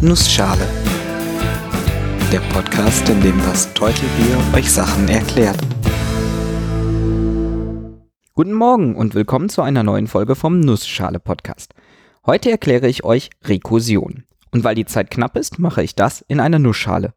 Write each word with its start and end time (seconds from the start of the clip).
Nussschale. 0.00 0.64
Der 2.30 2.38
Podcast, 2.52 3.08
in 3.08 3.20
dem 3.20 3.36
das 3.38 3.74
Teutelbier 3.74 4.38
euch 4.54 4.70
Sachen 4.70 5.08
erklärt. 5.08 5.58
Guten 8.32 8.52
Morgen 8.52 8.94
und 8.94 9.16
willkommen 9.16 9.48
zu 9.48 9.60
einer 9.60 9.82
neuen 9.82 10.06
Folge 10.06 10.36
vom 10.36 10.60
Nussschale 10.60 11.18
Podcast. 11.18 11.74
Heute 12.24 12.48
erkläre 12.48 12.86
ich 12.86 13.02
euch 13.02 13.30
Rekursion. 13.42 14.22
Und 14.52 14.62
weil 14.62 14.76
die 14.76 14.86
Zeit 14.86 15.10
knapp 15.10 15.36
ist, 15.36 15.58
mache 15.58 15.82
ich 15.82 15.96
das 15.96 16.24
in 16.28 16.38
einer 16.38 16.60
Nussschale. 16.60 17.12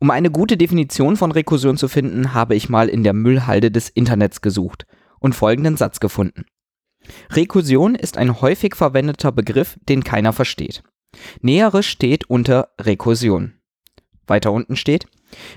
Um 0.00 0.10
eine 0.10 0.32
gute 0.32 0.56
Definition 0.56 1.16
von 1.16 1.30
Rekursion 1.30 1.76
zu 1.76 1.86
finden, 1.86 2.34
habe 2.34 2.56
ich 2.56 2.68
mal 2.68 2.88
in 2.88 3.04
der 3.04 3.12
Müllhalde 3.12 3.70
des 3.70 3.88
Internets 3.88 4.40
gesucht 4.40 4.86
und 5.20 5.36
folgenden 5.36 5.76
Satz 5.76 6.00
gefunden. 6.00 6.46
Rekursion 7.30 7.94
ist 7.94 8.18
ein 8.18 8.40
häufig 8.40 8.74
verwendeter 8.74 9.30
Begriff, 9.30 9.78
den 9.88 10.02
keiner 10.02 10.32
versteht. 10.32 10.82
Näheres 11.40 11.86
steht 11.86 12.28
unter 12.28 12.70
Rekursion. 12.80 13.54
Weiter 14.26 14.52
unten 14.52 14.76
steht, 14.76 15.06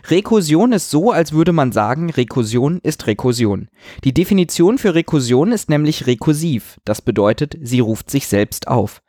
Rekursion 0.09 0.71
ist 0.71 0.89
so, 0.89 1.11
als 1.11 1.33
würde 1.33 1.51
man 1.51 1.71
sagen, 1.71 2.09
Rekursion 2.09 2.79
ist 2.81 3.07
Rekursion. 3.07 3.69
Die 4.03 4.13
Definition 4.13 4.77
für 4.77 4.95
Rekursion 4.95 5.51
ist 5.51 5.69
nämlich 5.69 6.07
rekursiv, 6.07 6.79
das 6.85 7.01
bedeutet, 7.01 7.57
sie 7.61 7.79
ruft 7.79 8.09
sich 8.09 8.27
selbst 8.27 8.67
auf. 8.67 9.01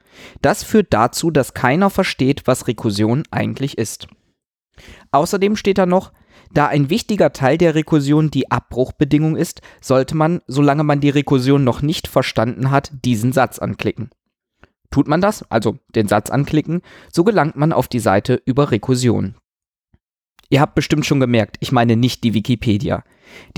Das 0.42 0.64
führt 0.64 0.88
dazu, 0.90 1.30
dass 1.30 1.54
keiner 1.54 1.90
versteht, 1.90 2.46
was 2.46 2.68
Rekursion 2.68 3.24
eigentlich 3.30 3.78
ist. 3.78 4.08
Außerdem 5.10 5.56
steht 5.56 5.78
da 5.78 5.86
noch, 5.86 6.12
da 6.52 6.66
ein 6.66 6.90
wichtiger 6.90 7.32
Teil 7.32 7.58
der 7.58 7.74
Rekursion 7.74 8.30
die 8.30 8.50
Abbruchbedingung 8.50 9.36
ist, 9.36 9.60
sollte 9.80 10.16
man, 10.16 10.40
solange 10.46 10.84
man 10.84 11.00
die 11.00 11.10
Rekursion 11.10 11.64
noch 11.64 11.82
nicht 11.82 12.08
verstanden 12.08 12.70
hat, 12.70 12.92
diesen 13.04 13.32
Satz 13.32 13.58
anklicken. 13.58 14.10
Tut 14.96 15.08
man 15.08 15.20
das, 15.20 15.42
also 15.50 15.76
den 15.94 16.08
Satz 16.08 16.30
anklicken, 16.30 16.80
so 17.12 17.22
gelangt 17.22 17.54
man 17.54 17.74
auf 17.74 17.86
die 17.86 17.98
Seite 17.98 18.40
über 18.46 18.70
Rekursion. 18.70 19.34
Ihr 20.48 20.62
habt 20.62 20.74
bestimmt 20.74 21.04
schon 21.04 21.20
gemerkt, 21.20 21.58
ich 21.60 21.70
meine 21.70 21.96
nicht 21.96 22.24
die 22.24 22.32
Wikipedia. 22.32 23.04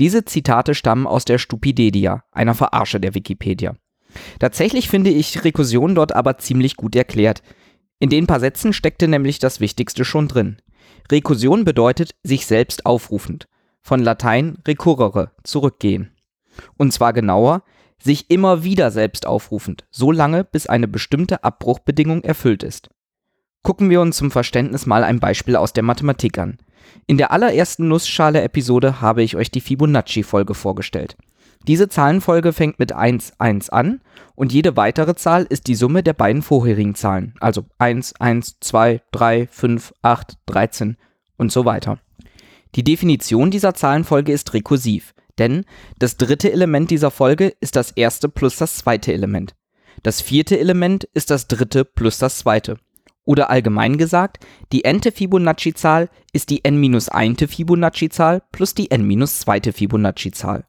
Diese 0.01 0.25
Zitate 0.25 0.75
stammen 0.75 1.07
aus 1.07 1.23
der 1.23 1.37
Stupidedia, 1.37 2.25
einer 2.33 2.55
Verarsche 2.55 2.99
der 2.99 3.15
Wikipedia. 3.15 3.77
Tatsächlich 4.39 4.89
finde 4.89 5.11
ich 5.11 5.45
Rekursion 5.45 5.95
dort 5.95 6.13
aber 6.13 6.39
ziemlich 6.39 6.75
gut 6.75 6.93
erklärt. 6.93 7.41
In 7.99 8.09
den 8.09 8.27
paar 8.27 8.41
Sätzen 8.41 8.73
steckte 8.73 9.07
nämlich 9.07 9.39
das 9.39 9.61
Wichtigste 9.61 10.03
schon 10.03 10.27
drin. 10.27 10.57
Rekursion 11.09 11.63
bedeutet 11.63 12.15
sich 12.21 12.47
selbst 12.47 12.85
aufrufend. 12.85 13.47
Von 13.81 14.01
Latein 14.01 14.57
recurrere, 14.67 15.31
zurückgehen. 15.45 16.11
Und 16.75 16.91
zwar 16.91 17.13
genauer, 17.13 17.63
sich 18.01 18.29
immer 18.29 18.63
wieder 18.63 18.91
selbst 18.91 19.25
aufrufend, 19.25 19.85
so 19.91 20.11
lange, 20.11 20.43
bis 20.43 20.67
eine 20.67 20.87
bestimmte 20.87 21.43
Abbruchbedingung 21.43 22.23
erfüllt 22.23 22.63
ist. 22.63 22.89
Gucken 23.61 23.89
wir 23.89 24.01
uns 24.01 24.17
zum 24.17 24.31
Verständnis 24.31 24.85
mal 24.85 25.03
ein 25.03 25.19
Beispiel 25.19 25.55
aus 25.55 25.73
der 25.73 25.83
Mathematik 25.83 26.37
an. 26.37 26.57
In 27.07 27.17
der 27.17 27.31
allerersten 27.31 27.87
Nussschale-Episode 27.87 29.01
habe 29.01 29.21
ich 29.21 29.35
euch 29.35 29.51
die 29.51 29.61
Fibonacci-Folge 29.61 30.53
vorgestellt. 30.53 31.17
Diese 31.67 31.89
Zahlenfolge 31.89 32.53
fängt 32.53 32.79
mit 32.79 32.93
1, 32.93 33.33
1 33.37 33.69
an 33.69 34.01
und 34.35 34.53
jede 34.53 34.77
weitere 34.77 35.15
Zahl 35.15 35.43
ist 35.43 35.67
die 35.67 35.75
Summe 35.75 36.03
der 36.03 36.13
beiden 36.13 36.41
vorherigen 36.41 36.95
Zahlen, 36.95 37.35
also 37.41 37.65
1, 37.77 38.15
1, 38.19 38.59
2, 38.61 39.01
3, 39.11 39.47
5, 39.47 39.93
8, 40.01 40.37
13 40.45 40.97
und 41.37 41.51
so 41.51 41.65
weiter. 41.65 41.99
Die 42.75 42.83
Definition 42.83 43.51
dieser 43.51 43.73
Zahlenfolge 43.73 44.31
ist 44.31 44.53
rekursiv, 44.53 45.13
denn 45.39 45.65
das 45.97 46.17
dritte 46.17 46.51
Element 46.51 46.91
dieser 46.91 47.11
Folge 47.11 47.53
ist 47.59 47.75
das 47.75 47.91
erste 47.91 48.29
plus 48.29 48.57
das 48.57 48.77
zweite 48.77 49.13
Element. 49.13 49.55
Das 50.03 50.21
vierte 50.21 50.59
Element 50.59 51.05
ist 51.13 51.29
das 51.29 51.47
dritte 51.47 51.85
plus 51.85 52.17
das 52.17 52.37
zweite. 52.39 52.77
Oder 53.25 53.49
allgemein 53.49 53.97
gesagt, 53.97 54.45
die 54.71 54.85
n-te 54.85 55.11
Fibonacci-Zahl 55.11 56.09
ist 56.33 56.49
die 56.49 56.63
n-1. 56.63 57.47
Fibonacci-Zahl 57.47 58.41
plus 58.51 58.73
die 58.73 58.89
n-2. 58.89 59.71
Fibonacci-Zahl. 59.71 60.65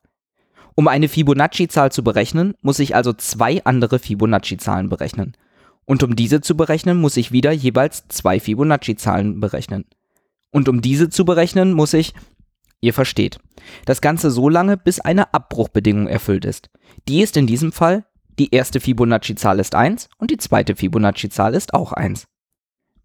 Um 0.74 0.88
eine 0.88 1.08
Fibonacci-Zahl 1.08 1.92
zu 1.92 2.04
berechnen, 2.04 2.54
muss 2.60 2.78
ich 2.78 2.94
also 2.94 3.12
zwei 3.12 3.64
andere 3.64 3.98
Fibonacci-Zahlen 3.98 4.88
berechnen. 4.88 5.36
Und 5.86 6.02
um 6.02 6.16
diese 6.16 6.40
zu 6.40 6.56
berechnen, 6.56 7.00
muss 7.00 7.16
ich 7.16 7.32
wieder 7.32 7.50
jeweils 7.52 8.06
zwei 8.08 8.38
Fibonacci-Zahlen 8.38 9.40
berechnen. 9.40 9.86
Und 10.50 10.68
um 10.68 10.82
diese 10.82 11.08
zu 11.08 11.24
berechnen, 11.24 11.72
muss 11.72 11.94
ich, 11.94 12.12
ihr 12.80 12.94
versteht, 12.94 13.38
das 13.84 14.00
Ganze 14.00 14.30
so 14.30 14.48
lange, 14.48 14.76
bis 14.76 15.00
eine 15.00 15.34
Abbruchbedingung 15.34 16.06
erfüllt 16.06 16.44
ist. 16.44 16.70
Die 17.08 17.20
ist 17.20 17.36
in 17.36 17.46
diesem 17.46 17.72
Fall, 17.72 18.04
die 18.38 18.54
erste 18.54 18.80
Fibonacci-Zahl 18.80 19.60
ist 19.60 19.74
1 19.74 20.08
und 20.18 20.30
die 20.30 20.38
zweite 20.38 20.76
Fibonacci-Zahl 20.76 21.54
ist 21.54 21.74
auch 21.74 21.92
1. 21.92 22.26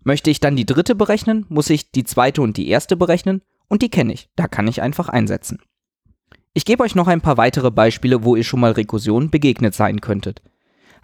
Möchte 0.03 0.29
ich 0.29 0.39
dann 0.39 0.55
die 0.55 0.65
dritte 0.65 0.95
berechnen, 0.95 1.45
muss 1.49 1.69
ich 1.69 1.91
die 1.91 2.03
zweite 2.03 2.41
und 2.41 2.57
die 2.57 2.69
erste 2.69 2.95
berechnen 2.95 3.41
und 3.67 3.81
die 3.81 3.89
kenne 3.89 4.13
ich, 4.13 4.29
da 4.35 4.47
kann 4.47 4.67
ich 4.67 4.81
einfach 4.81 5.09
einsetzen. 5.09 5.59
Ich 6.53 6.63
gebe 6.63 6.83
euch 6.83 6.95
noch 6.95 7.07
ein 7.07 7.21
paar 7.21 7.37
weitere 7.37 7.71
Beispiele, 7.71 8.23
wo 8.23 8.35
ihr 8.35 8.45
schon 8.45 8.61
mal 8.61 8.71
Rekursion 8.71 9.29
begegnet 9.29 9.73
sein 9.73 9.99
könntet. 9.99 10.41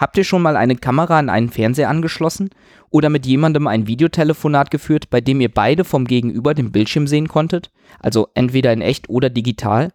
Habt 0.01 0.17
ihr 0.17 0.23
schon 0.23 0.41
mal 0.41 0.57
eine 0.57 0.75
Kamera 0.75 1.19
an 1.19 1.29
einen 1.29 1.49
Fernseher 1.49 1.87
angeschlossen 1.87 2.49
oder 2.89 3.09
mit 3.09 3.27
jemandem 3.27 3.67
ein 3.67 3.85
Videotelefonat 3.85 4.71
geführt, 4.71 5.11
bei 5.11 5.21
dem 5.21 5.39
ihr 5.41 5.53
beide 5.53 5.83
vom 5.83 6.05
Gegenüber 6.05 6.55
den 6.55 6.71
Bildschirm 6.71 7.05
sehen 7.05 7.27
konntet, 7.27 7.69
also 7.99 8.27
entweder 8.33 8.73
in 8.73 8.81
echt 8.81 9.09
oder 9.09 9.29
digital? 9.29 9.89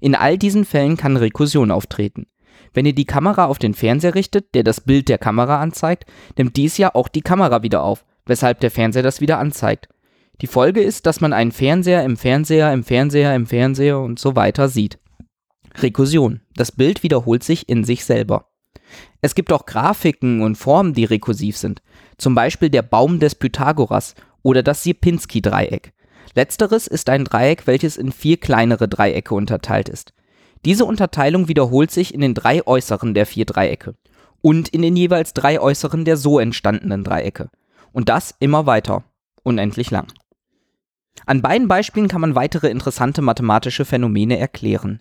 In 0.00 0.14
all 0.14 0.38
diesen 0.38 0.64
Fällen 0.64 0.96
kann 0.96 1.18
Rekursion 1.18 1.70
auftreten. 1.70 2.26
Wenn 2.72 2.86
ihr 2.86 2.94
die 2.94 3.04
Kamera 3.04 3.44
auf 3.44 3.58
den 3.58 3.74
Fernseher 3.74 4.14
richtet, 4.14 4.54
der 4.54 4.62
das 4.62 4.80
Bild 4.80 5.10
der 5.10 5.18
Kamera 5.18 5.60
anzeigt, 5.60 6.06
nimmt 6.38 6.56
dies 6.56 6.78
ja 6.78 6.94
auch 6.94 7.08
die 7.08 7.20
Kamera 7.20 7.62
wieder 7.62 7.82
auf, 7.82 8.06
weshalb 8.24 8.60
der 8.60 8.70
Fernseher 8.70 9.02
das 9.02 9.20
wieder 9.20 9.38
anzeigt. 9.38 9.90
Die 10.40 10.46
Folge 10.46 10.80
ist, 10.80 11.04
dass 11.04 11.20
man 11.20 11.34
einen 11.34 11.52
Fernseher 11.52 12.02
im 12.02 12.16
Fernseher 12.16 12.72
im 12.72 12.82
Fernseher 12.82 13.36
im 13.36 13.46
Fernseher 13.46 14.00
und 14.00 14.18
so 14.18 14.36
weiter 14.36 14.70
sieht. 14.70 14.98
Rekursion. 15.82 16.40
Das 16.56 16.72
Bild 16.72 17.02
wiederholt 17.02 17.44
sich 17.44 17.68
in 17.68 17.84
sich 17.84 18.06
selber. 18.06 18.46
Es 19.24 19.34
gibt 19.34 19.54
auch 19.54 19.64
Grafiken 19.64 20.42
und 20.42 20.56
Formen, 20.56 20.92
die 20.92 21.06
rekursiv 21.06 21.56
sind. 21.56 21.80
Zum 22.18 22.34
Beispiel 22.34 22.68
der 22.68 22.82
Baum 22.82 23.20
des 23.20 23.34
Pythagoras 23.34 24.14
oder 24.42 24.62
das 24.62 24.82
Sierpinski-Dreieck. 24.82 25.94
Letzteres 26.34 26.86
ist 26.86 27.08
ein 27.08 27.24
Dreieck, 27.24 27.66
welches 27.66 27.96
in 27.96 28.12
vier 28.12 28.36
kleinere 28.36 28.86
Dreiecke 28.86 29.34
unterteilt 29.34 29.88
ist. 29.88 30.12
Diese 30.66 30.84
Unterteilung 30.84 31.48
wiederholt 31.48 31.90
sich 31.90 32.12
in 32.12 32.20
den 32.20 32.34
drei 32.34 32.66
äußeren 32.66 33.14
der 33.14 33.24
vier 33.24 33.46
Dreiecke 33.46 33.94
und 34.42 34.68
in 34.68 34.82
den 34.82 34.94
jeweils 34.94 35.32
drei 35.32 35.58
äußeren 35.58 36.04
der 36.04 36.18
so 36.18 36.38
entstandenen 36.38 37.02
Dreiecke. 37.02 37.48
Und 37.92 38.10
das 38.10 38.34
immer 38.40 38.66
weiter, 38.66 39.04
unendlich 39.42 39.90
lang. 39.90 40.08
An 41.24 41.40
beiden 41.40 41.66
Beispielen 41.66 42.08
kann 42.08 42.20
man 42.20 42.34
weitere 42.34 42.68
interessante 42.68 43.22
mathematische 43.22 43.86
Phänomene 43.86 44.38
erklären. 44.38 45.00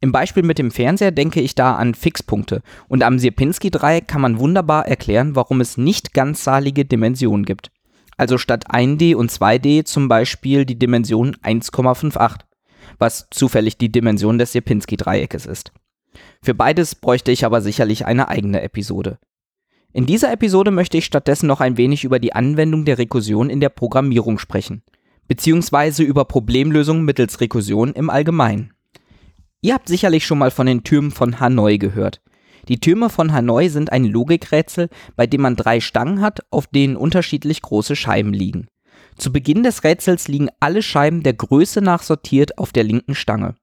Im 0.00 0.12
Beispiel 0.12 0.42
mit 0.42 0.58
dem 0.58 0.70
Fernseher 0.70 1.10
denke 1.10 1.40
ich 1.40 1.54
da 1.54 1.74
an 1.76 1.94
Fixpunkte 1.94 2.62
und 2.88 3.02
am 3.02 3.18
Sierpinski-Dreieck 3.18 4.06
kann 4.06 4.20
man 4.20 4.38
wunderbar 4.38 4.86
erklären, 4.86 5.34
warum 5.34 5.60
es 5.60 5.76
nicht 5.76 6.12
ganzzahlige 6.12 6.84
Dimensionen 6.84 7.44
gibt. 7.44 7.70
Also 8.16 8.38
statt 8.38 8.70
1D 8.70 9.14
und 9.14 9.30
2D 9.30 9.84
zum 9.84 10.08
Beispiel 10.08 10.64
die 10.64 10.78
Dimension 10.78 11.36
1,58, 11.36 12.40
was 12.98 13.28
zufällig 13.30 13.78
die 13.78 13.92
Dimension 13.92 14.38
des 14.38 14.52
Sierpinski-Dreieckes 14.52 15.46
ist. 15.46 15.72
Für 16.42 16.54
beides 16.54 16.94
bräuchte 16.94 17.32
ich 17.32 17.44
aber 17.44 17.60
sicherlich 17.60 18.06
eine 18.06 18.28
eigene 18.28 18.62
Episode. 18.62 19.18
In 19.92 20.06
dieser 20.06 20.32
Episode 20.32 20.70
möchte 20.70 20.98
ich 20.98 21.06
stattdessen 21.06 21.46
noch 21.46 21.60
ein 21.60 21.76
wenig 21.76 22.04
über 22.04 22.18
die 22.18 22.34
Anwendung 22.34 22.84
der 22.84 22.98
Rekursion 22.98 23.50
in 23.50 23.60
der 23.60 23.70
Programmierung 23.70 24.38
sprechen 24.38 24.82
beziehungsweise 25.28 26.02
über 26.02 26.24
Problemlösungen 26.24 27.04
mittels 27.04 27.40
Rekursion 27.40 27.92
im 27.92 28.10
Allgemeinen. 28.10 28.72
Ihr 29.60 29.74
habt 29.74 29.88
sicherlich 29.88 30.26
schon 30.26 30.38
mal 30.38 30.50
von 30.50 30.66
den 30.66 30.84
Türmen 30.84 31.10
von 31.10 31.40
Hanoi 31.40 31.78
gehört. 31.78 32.20
Die 32.68 32.80
Türme 32.80 33.10
von 33.10 33.32
Hanoi 33.32 33.68
sind 33.68 33.92
ein 33.92 34.04
Logikrätsel, 34.04 34.88
bei 35.14 35.26
dem 35.26 35.42
man 35.42 35.56
drei 35.56 35.80
Stangen 35.80 36.20
hat, 36.20 36.40
auf 36.50 36.66
denen 36.66 36.96
unterschiedlich 36.96 37.62
große 37.62 37.96
Scheiben 37.96 38.32
liegen. 38.32 38.68
Zu 39.16 39.32
Beginn 39.32 39.62
des 39.62 39.84
Rätsels 39.84 40.28
liegen 40.28 40.48
alle 40.60 40.82
Scheiben 40.82 41.22
der 41.22 41.34
Größe 41.34 41.80
nach 41.80 42.02
sortiert 42.02 42.58
auf 42.58 42.72
der 42.72 42.84
linken 42.84 43.14
Stange. 43.14 43.54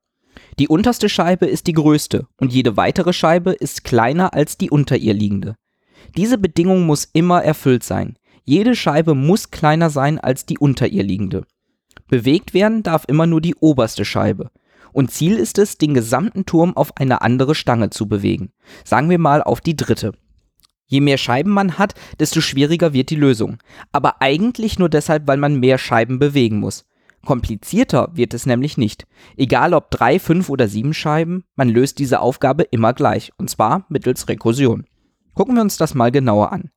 Die 0.60 0.68
unterste 0.68 1.10
Scheibe 1.10 1.45
ist 1.45 1.68
die 1.68 1.74
größte 1.74 2.28
und 2.38 2.54
jede 2.54 2.78
weitere 2.78 3.13
Scheibe 3.13 3.51
ist 3.51 3.84
kleiner 3.84 4.34
als 4.34 4.57
die 4.57 4.69
unter 4.69 4.98
ihr 4.98 5.13
liegende. 5.13 5.56
Diese 6.18 6.38
Bedingung 6.38 6.86
muss 6.86 7.07
immer 7.13 7.44
erfüllt 7.44 7.84
sein. 7.84 8.18
Jede 8.44 8.75
Scheibe 8.75 9.16
muss 9.16 9.51
kleiner 9.51 9.89
sein 9.89 10.19
als 10.19 10.46
die 10.46 10.57
unter 10.57 10.88
ihr 10.88 11.04
liegende. 11.04 11.46
Bewegt 12.07 12.54
werden 12.54 12.84
darf 12.84 13.06
immer 13.07 13.25
nur 13.25 13.42
die 13.42 13.56
oberste 13.56 14.06
Scheibe. 14.06 14.51
Und 14.94 15.12
Ziel 15.12 15.38
ist 15.38 15.57
es, 15.57 15.78
den 15.78 15.94
gesamten 15.94 16.45
Turm 16.45 16.78
auf 16.78 16.95
eine 16.98 17.22
andere 17.22 17.56
Stange 17.56 17.90
zu 17.90 18.07
bewegen. 18.07 18.51
Sagen 18.86 19.10
wir 19.10 19.19
mal 19.19 19.44
auf 19.44 19.60
die 19.60 19.75
dritte. 19.75 20.13
Je 20.86 21.01
mehr 21.01 21.18
Scheiben 21.18 21.51
man 21.51 21.78
hat, 21.78 21.95
desto 22.19 22.40
schwieriger 22.40 22.94
wird 22.94 23.10
die 23.10 23.16
Lösung. 23.16 23.57
Aber 23.92 24.22
eigentlich 24.22 24.78
nur 24.80 24.90
deshalb, 24.90 25.28
weil 25.28 25.38
man 25.38 25.60
mehr 25.60 25.78
Scheiben 25.78 26.19
bewegen 26.19 26.60
muss. 26.60 26.86
Komplizierter 27.25 28.10
wird 28.13 28.34
es 28.34 28.45
nämlich 28.45 28.78
nicht. 28.78 29.07
Egal 29.38 29.74
ob 29.74 29.90
drei, 29.90 30.19
fünf 30.19 30.50
oder 30.50 30.68
sieben 30.68 30.94
Scheiben, 30.94 31.46
man 31.56 31.69
löst 31.69 32.00
diese 32.00 32.19
Aufgabe 32.19 32.63
immer 32.63 32.94
gleich. 32.94 33.31
Und 33.38 33.50
zwar 33.50 33.86
mittels 33.89 34.28
Rekursion. 34.28 34.86
Gucken 35.34 35.56
wir 35.56 35.62
uns 35.62 35.78
das 35.78 35.96
mal 35.96 36.12
genauer 36.12 36.51
an. 36.51 36.69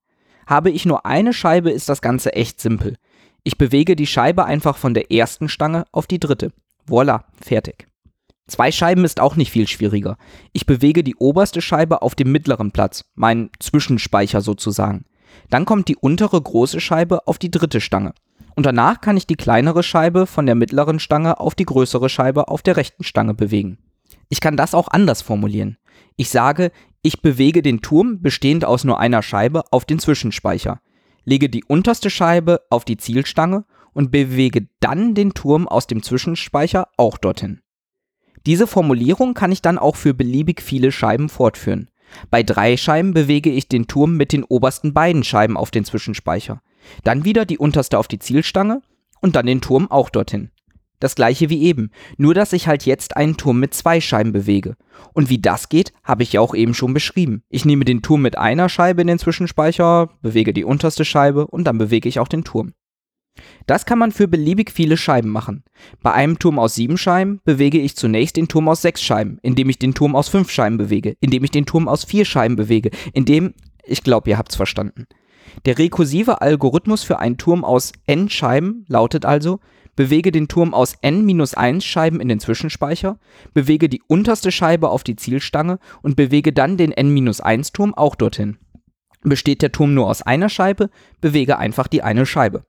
Habe 0.47 0.71
ich 0.71 0.87
nur 0.87 1.05
eine 1.05 1.33
Scheibe, 1.33 1.71
ist 1.71 1.89
das 1.89 2.01
Ganze 2.01 2.33
echt 2.33 2.61
simpel. 2.61 2.97
Ich 3.43 3.59
bewege 3.59 3.97
die 3.97 4.07
Scheibe 4.07 4.45
einfach 4.45 4.77
von 4.77 4.95
der 4.95 5.13
ersten 5.13 5.49
Stange 5.49 5.85
auf 5.93 6.07
die 6.07 6.21
dritte. 6.21 6.53
Voila, 6.87 7.25
fertig. 7.43 7.89
Zwei 8.49 8.71
Scheiben 8.71 9.05
ist 9.05 9.21
auch 9.21 9.35
nicht 9.35 9.51
viel 9.51 9.67
schwieriger. 9.67 10.17
Ich 10.53 10.67
bewege 10.67 11.03
die 11.03 11.17
oberste 11.17 11.61
Scheibe 11.61 12.03
auf 12.03 12.15
dem 12.15 12.31
mittleren 12.31 12.71
Platz, 12.71 13.05
mein 13.15 13.51
Zwischenspeicher 13.59 14.41
sozusagen. 14.41 15.05
Dann 15.51 15.65
kommt 15.65 15.89
die 15.89 15.97
untere 15.97 16.41
große 16.41 16.81
Scheibe 16.81 17.27
auf 17.27 17.39
die 17.39 17.51
dritte 17.51 17.81
Stange. 17.81 18.15
Und 18.55 18.65
danach 18.65 19.01
kann 19.01 19.17
ich 19.17 19.27
die 19.27 19.37
kleinere 19.37 19.83
Scheibe 19.83 20.27
von 20.27 20.47
der 20.47 20.55
mittleren 20.55 21.01
Stange 21.01 21.41
auf 21.41 21.55
die 21.55 21.67
größere 21.67 22.09
Scheibe 22.09 22.49
auf 22.49 22.63
der 22.63 22.77
rechten 22.77 23.05
Stange 23.05 23.35
bewegen. 23.35 23.79
Ich 24.29 24.41
kann 24.41 24.57
das 24.57 24.75
auch 24.75 24.89
anders 24.89 25.23
formulieren. 25.23 25.77
Ich 26.17 26.31
sage, 26.31 26.71
ich 27.03 27.21
bewege 27.23 27.63
den 27.63 27.83
Turm 27.83 28.23
bestehend 28.23 28.65
aus 28.65 28.85
nur 28.85 28.99
einer 28.99 29.23
Scheibe 29.23 29.65
auf 29.71 29.85
den 29.85 29.99
Zwischenspeicher, 29.99 30.81
lege 31.25 31.49
die 31.49 31.65
unterste 31.65 32.11
Scheibe 32.11 32.63
auf 32.71 32.85
die 32.85 32.97
Zielstange 32.97 33.65
und 33.93 34.11
bewege 34.11 34.69
dann 34.81 35.15
den 35.15 35.35
Turm 35.35 35.69
aus 35.69 35.87
dem 35.87 36.03
Zwischenspeicher 36.03 36.89
auch 36.97 37.19
dorthin. 37.19 37.61
Diese 38.47 38.69
Formulierung 38.69 39.35
kann 39.35 39.51
ich 39.51 39.61
dann 39.61 39.77
auch 39.77 39.97
für 39.97 40.15
beliebig 40.15 40.63
viele 40.63 40.93
Scheiben 40.93 41.29
fortführen. 41.29 41.89
Bei 42.31 42.45
drei 42.45 42.77
Scheiben 42.77 43.13
bewege 43.13 43.51
ich 43.51 43.69
den 43.69 43.89
Turm 43.89 44.17
mit 44.17 44.33
den 44.33 44.45
obersten 44.45 44.95
beiden 44.95 45.25
Scheiben 45.25 45.57
auf 45.57 45.73
den 45.73 45.85
Zwischenspeicher, 45.85 46.63
dann 47.03 47.25
wieder 47.25 47.45
die 47.45 47.59
unterste 47.59 47.99
auf 47.99 48.07
die 48.07 48.21
Zielstange 48.21 48.81
und 49.21 49.35
dann 49.35 49.47
den 49.47 49.61
Turm 49.61 49.91
auch 49.91 50.09
dorthin. 50.09 50.51
Das 51.01 51.15
gleiche 51.15 51.51
wie 51.51 51.63
eben, 51.63 51.91
nur 52.17 52.33
dass 52.33 52.55
ich 52.55 52.69
halt 52.69 52.87
jetzt 52.87 53.17
einen 53.17 53.37
Turm 53.37 53.61
mit 53.61 53.75
zwei 53.75 54.01
Scheiben 54.01 54.33
bewege. 54.33 54.77
Und 55.13 55.29
wie 55.29 55.39
das 55.39 55.69
geht, 55.69 55.93
habe 56.05 56.23
ich 56.23 56.33
ja 56.33 56.41
auch 56.41 56.55
eben 56.55 56.73
schon 56.73 56.95
beschrieben. 56.95 57.43
Ich 57.51 57.65
nehme 57.67 57.85
den 57.85 58.01
Turm 58.01 58.23
mit 58.23 58.39
einer 58.39 58.69
Scheibe 58.69 59.03
in 59.03 59.09
den 59.09 59.19
Zwischenspeicher, 59.19 60.09
bewege 60.23 60.55
die 60.55 60.65
unterste 60.65 61.05
Scheibe 61.05 61.49
und 61.49 61.65
dann 61.65 61.77
bewege 61.77 62.09
ich 62.09 62.19
auch 62.19 62.29
den 62.29 62.45
Turm. 62.45 62.73
Das 63.67 63.87
kann 63.87 63.99
man 63.99 64.13
für 64.13 64.29
beliebig 64.29 64.71
viele 64.71 64.97
Scheiben 64.97 65.31
machen. 65.31 65.65
Bei 66.03 66.13
einem 66.13 66.39
Turm 66.39 66.59
aus 66.59 66.75
sieben 66.75 66.99
Scheiben 66.99 67.41
bewege 67.45 67.79
ich 67.79 67.97
zunächst 67.97 68.37
den 68.37 68.49
Turm 68.49 68.69
aus 68.69 68.83
sechs 68.83 69.03
Scheiben, 69.03 69.39
indem 69.43 69.69
ich 69.69 69.79
den 69.79 69.95
Turm 69.95 70.17
aus 70.17 70.29
fünf 70.29 70.51
Scheiben 70.51 70.79
bewege, 70.79 71.17
indem 71.21 71.45
ich 71.45 71.51
den 71.51 71.67
Turm 71.67 71.89
aus 71.89 72.05
vier 72.05 72.25
Scheiben 72.25 72.57
bewege, 72.57 72.91
indem, 73.13 73.55
ich 73.85 74.03
glaube, 74.03 74.31
ihr 74.31 74.39
habt's 74.39 74.57
verstanden. 74.57 75.07
Der 75.65 75.79
rekursive 75.79 76.41
Algorithmus 76.41 77.03
für 77.03 77.19
einen 77.19 77.39
Turm 77.39 77.65
aus 77.65 77.93
n 78.07 78.29
Scheiben 78.29 78.85
lautet 78.89 79.25
also, 79.25 79.61
bewege 79.95 80.31
den 80.31 80.49
Turm 80.49 80.75
aus 80.75 80.95
n-1 81.01 81.83
Scheiben 81.83 82.21
in 82.21 82.29
den 82.29 82.41
Zwischenspeicher, 82.41 83.19
bewege 83.55 83.89
die 83.89 84.03
unterste 84.07 84.53
Scheibe 84.53 84.91
auf 84.91 85.03
die 85.03 85.17
Zielstange 85.17 85.79
und 86.03 86.17
bewege 86.17 86.53
dann 86.53 86.77
den 86.77 86.93
n-1 86.93 87.73
Turm 87.73 87.95
auch 87.95 88.15
dorthin. 88.15 88.59
Besteht 89.23 89.63
der 89.63 89.73
Turm 89.73 89.95
nur 89.95 90.07
aus 90.07 90.23
einer 90.23 90.49
Scheibe, 90.49 90.91
bewege 91.21 91.59
einfach 91.59 91.89
die 91.89 92.03
eine 92.03 92.27
Scheibe. 92.27 92.65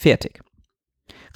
Fertig. 0.00 0.42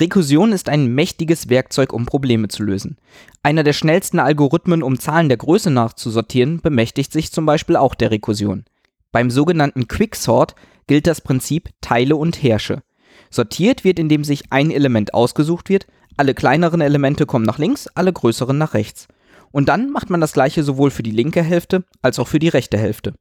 Rekursion 0.00 0.52
ist 0.52 0.68
ein 0.68 0.94
mächtiges 0.94 1.48
Werkzeug, 1.48 1.92
um 1.92 2.06
Probleme 2.06 2.46
zu 2.46 2.62
lösen. 2.62 2.96
Einer 3.42 3.64
der 3.64 3.72
schnellsten 3.72 4.20
Algorithmen, 4.20 4.84
um 4.84 5.00
Zahlen 5.00 5.28
der 5.28 5.36
Größe 5.36 5.68
nach 5.68 5.94
zu 5.94 6.10
sortieren, 6.10 6.60
bemächtigt 6.60 7.12
sich 7.12 7.32
zum 7.32 7.44
Beispiel 7.44 7.74
auch 7.74 7.96
der 7.96 8.12
Rekursion. 8.12 8.64
Beim 9.10 9.32
sogenannten 9.32 9.88
Quicksort 9.88 10.54
gilt 10.86 11.08
das 11.08 11.20
Prinzip 11.20 11.70
Teile 11.80 12.14
und 12.14 12.40
Herrsche. 12.40 12.84
Sortiert 13.30 13.82
wird, 13.82 13.98
indem 13.98 14.22
sich 14.22 14.52
ein 14.52 14.70
Element 14.70 15.12
ausgesucht 15.12 15.68
wird, 15.68 15.88
alle 16.16 16.32
kleineren 16.32 16.82
Elemente 16.82 17.26
kommen 17.26 17.44
nach 17.44 17.58
links, 17.58 17.88
alle 17.88 18.12
größeren 18.12 18.56
nach 18.56 18.74
rechts. 18.74 19.08
Und 19.50 19.68
dann 19.68 19.90
macht 19.90 20.08
man 20.08 20.20
das 20.20 20.34
gleiche 20.34 20.62
sowohl 20.62 20.92
für 20.92 21.02
die 21.02 21.10
linke 21.10 21.42
Hälfte 21.42 21.82
als 22.00 22.20
auch 22.20 22.28
für 22.28 22.38
die 22.38 22.48
rechte 22.48 22.78
Hälfte. 22.78 23.14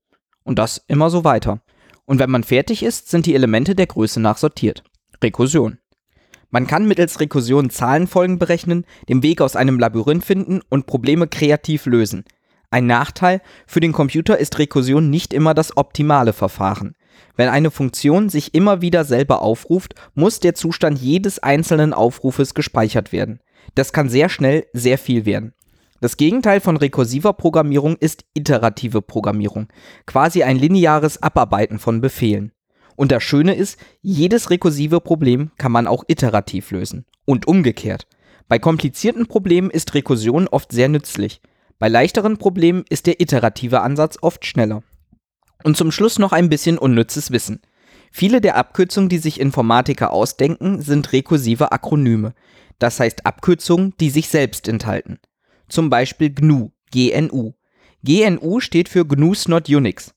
Und 0.43 0.59
das 0.59 0.83
immer 0.87 1.09
so 1.09 1.23
weiter. 1.23 1.61
Und 2.05 2.19
wenn 2.19 2.29
man 2.29 2.43
fertig 2.43 2.83
ist, 2.83 3.09
sind 3.09 3.25
die 3.25 3.33
Elemente 3.33 3.73
der 3.73 3.87
Größe 3.87 4.19
nach 4.19 4.37
sortiert. 4.37 4.83
Rekursion. 5.23 5.77
Man 6.49 6.67
kann 6.67 6.87
mittels 6.87 7.19
Rekursion 7.19 7.69
Zahlenfolgen 7.69 8.39
berechnen, 8.39 8.85
den 9.07 9.23
Weg 9.23 9.41
aus 9.41 9.55
einem 9.55 9.79
Labyrinth 9.79 10.25
finden 10.25 10.61
und 10.69 10.85
Probleme 10.85 11.27
kreativ 11.27 11.85
lösen. 11.85 12.25
Ein 12.71 12.87
Nachteil, 12.87 13.41
für 13.67 13.79
den 13.79 13.91
Computer 13.91 14.37
ist 14.37 14.57
Rekursion 14.59 15.09
nicht 15.09 15.33
immer 15.33 15.53
das 15.53 15.77
optimale 15.77 16.33
Verfahren. 16.33 16.95
Wenn 17.35 17.49
eine 17.49 17.71
Funktion 17.71 18.29
sich 18.29 18.53
immer 18.53 18.81
wieder 18.81 19.05
selber 19.05 19.41
aufruft, 19.41 19.95
muss 20.13 20.39
der 20.39 20.55
Zustand 20.55 20.99
jedes 20.99 21.39
einzelnen 21.39 21.93
Aufrufes 21.93 22.53
gespeichert 22.53 23.11
werden. 23.11 23.39
Das 23.75 23.93
kann 23.93 24.09
sehr 24.09 24.29
schnell 24.29 24.65
sehr 24.73 24.97
viel 24.97 25.25
werden. 25.25 25.53
Das 26.01 26.17
Gegenteil 26.17 26.59
von 26.61 26.77
rekursiver 26.77 27.33
Programmierung 27.33 27.95
ist 27.97 28.25
iterative 28.33 29.01
Programmierung, 29.01 29.67
quasi 30.07 30.43
ein 30.43 30.57
lineares 30.57 31.21
Abarbeiten 31.21 31.77
von 31.77 32.01
Befehlen. 32.01 32.51
Und 32.95 33.11
das 33.11 33.23
Schöne 33.23 33.55
ist, 33.55 33.79
jedes 34.01 34.49
rekursive 34.49 35.01
Problem 35.01 35.51
kann 35.57 35.71
man 35.71 35.87
auch 35.87 36.03
iterativ 36.07 36.71
lösen. 36.71 37.05
Und 37.25 37.47
umgekehrt. 37.47 38.07
Bei 38.47 38.59
komplizierten 38.59 39.27
Problemen 39.27 39.69
ist 39.69 39.93
Rekursion 39.93 40.47
oft 40.47 40.71
sehr 40.71 40.89
nützlich. 40.89 41.41
Bei 41.79 41.87
leichteren 41.87 42.37
Problemen 42.37 42.83
ist 42.89 43.07
der 43.07 43.21
iterative 43.21 43.81
Ansatz 43.81 44.17
oft 44.21 44.45
schneller. 44.45 44.83
Und 45.63 45.77
zum 45.77 45.91
Schluss 45.91 46.19
noch 46.19 46.31
ein 46.31 46.49
bisschen 46.49 46.77
unnützes 46.77 47.31
Wissen. 47.31 47.61
Viele 48.11 48.41
der 48.41 48.57
Abkürzungen, 48.57 49.09
die 49.09 49.19
sich 49.19 49.39
Informatiker 49.39 50.11
ausdenken, 50.11 50.81
sind 50.81 51.13
rekursive 51.13 51.71
Akronyme. 51.71 52.33
Das 52.77 52.99
heißt 52.99 53.25
Abkürzungen, 53.25 53.93
die 53.99 54.09
sich 54.09 54.27
selbst 54.27 54.67
enthalten. 54.67 55.19
Zum 55.69 55.89
Beispiel 55.89 56.29
GNU, 56.29 56.71
GNU. 56.91 57.53
GNU 58.03 58.59
steht 58.59 58.89
für 58.89 59.05
GNU's 59.05 59.47
Not 59.47 59.69
Unix. 59.69 60.13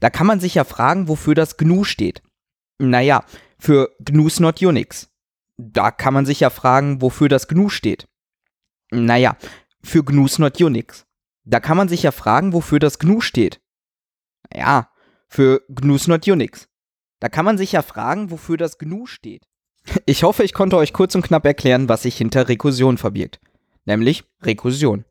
Da 0.00 0.10
kann 0.10 0.26
man 0.26 0.40
sich 0.40 0.54
ja 0.54 0.64
fragen, 0.64 1.08
wofür 1.08 1.34
das 1.34 1.56
GNU 1.56 1.84
steht. 1.84 2.22
Naja, 2.78 3.24
für 3.58 3.90
GNU's 4.00 4.40
Not 4.40 4.62
Unix. 4.62 5.08
Da 5.56 5.90
kann 5.90 6.14
man 6.14 6.26
sich 6.26 6.40
ja 6.40 6.50
fragen, 6.50 7.00
wofür 7.00 7.28
das 7.28 7.48
GNU 7.48 7.68
steht. 7.68 8.08
Naja, 8.90 9.36
für 9.82 10.04
GNU's 10.04 10.38
Not 10.38 10.60
Unix. 10.60 11.06
Da 11.44 11.60
kann 11.60 11.76
man 11.76 11.88
sich 11.88 12.02
ja 12.02 12.12
fragen, 12.12 12.52
wofür 12.52 12.78
das 12.78 12.98
GNU 12.98 13.20
steht. 13.20 13.60
Naja, 14.52 14.88
für 15.28 15.62
GNU's 15.68 16.08
Not 16.08 16.26
Unix. 16.28 16.68
Da 17.20 17.28
kann 17.28 17.44
man 17.44 17.58
sich 17.58 17.72
ja 17.72 17.82
fragen, 17.82 18.30
wofür 18.30 18.56
das 18.56 18.78
GNU 18.78 19.06
steht. 19.06 19.46
Ich 20.06 20.22
hoffe, 20.22 20.44
ich 20.44 20.54
konnte 20.54 20.76
euch 20.76 20.92
kurz 20.92 21.14
und 21.14 21.22
knapp 21.22 21.44
erklären, 21.44 21.88
was 21.88 22.02
sich 22.02 22.16
hinter 22.16 22.48
Rekursion 22.48 22.98
verbirgt. 22.98 23.40
Nämlich 23.84 24.24
Rekursion. 24.42 25.04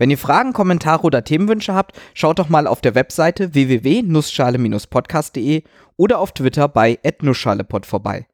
Wenn 0.00 0.10
ihr 0.10 0.16
Fragen, 0.16 0.54
Kommentare 0.54 1.02
oder 1.02 1.24
Themenwünsche 1.24 1.74
habt, 1.74 2.00
schaut 2.14 2.38
doch 2.38 2.48
mal 2.48 2.66
auf 2.66 2.80
der 2.80 2.94
Webseite 2.94 3.52
www.nussschale-podcast.de 3.52 5.64
oder 5.98 6.20
auf 6.20 6.32
Twitter 6.32 6.68
bei 6.68 6.98
@nussschalepod 7.20 7.84
vorbei. 7.84 8.26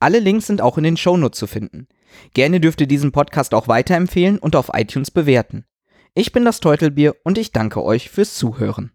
Alle 0.00 0.18
Links 0.18 0.48
sind 0.48 0.60
auch 0.60 0.76
in 0.76 0.84
den 0.84 0.98
Shownotes 0.98 1.38
zu 1.38 1.46
finden. 1.46 1.88
Gerne 2.34 2.60
dürft 2.60 2.82
ihr 2.82 2.86
diesen 2.86 3.10
Podcast 3.10 3.54
auch 3.54 3.68
weiterempfehlen 3.68 4.38
und 4.38 4.54
auf 4.54 4.72
iTunes 4.74 5.10
bewerten. 5.10 5.64
Ich 6.12 6.30
bin 6.30 6.44
das 6.44 6.60
Teutelbier 6.60 7.16
und 7.24 7.38
ich 7.38 7.52
danke 7.52 7.82
euch 7.82 8.10
fürs 8.10 8.34
Zuhören. 8.34 8.93